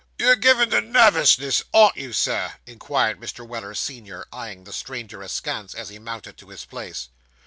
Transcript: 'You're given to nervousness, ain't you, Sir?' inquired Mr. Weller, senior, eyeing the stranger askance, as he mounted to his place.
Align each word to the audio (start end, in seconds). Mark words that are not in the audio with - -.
'You're 0.17 0.35
given 0.35 0.71
to 0.71 0.81
nervousness, 0.81 1.63
ain't 1.75 1.95
you, 1.95 2.11
Sir?' 2.11 2.53
inquired 2.65 3.19
Mr. 3.19 3.47
Weller, 3.47 3.75
senior, 3.75 4.25
eyeing 4.33 4.63
the 4.63 4.73
stranger 4.73 5.21
askance, 5.21 5.75
as 5.75 5.89
he 5.89 5.99
mounted 5.99 6.37
to 6.37 6.49
his 6.49 6.65
place. 6.65 7.09